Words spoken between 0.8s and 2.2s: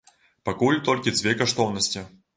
толькі дзве каштоўнасці.